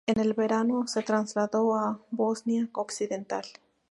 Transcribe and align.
En 0.07 0.19
el 0.19 0.33
verano 0.33 0.87
se 0.87 1.03
trasladó 1.03 1.75
a 1.75 1.99
Bosnia 2.09 2.67
occidental. 2.73 3.43